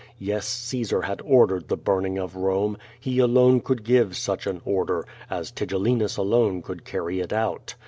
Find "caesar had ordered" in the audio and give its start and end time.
0.47-1.67